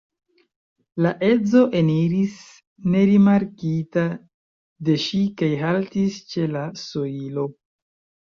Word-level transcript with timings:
La 1.05 1.09
edzo 1.25 1.59
eniris 1.81 2.39
nerimarkita 2.95 4.05
de 4.87 4.95
ŝi 5.05 5.21
kaj 5.43 5.51
haltis 5.61 6.17
ĉe 6.33 6.47
la 6.57 6.65
sojlo. 6.87 7.45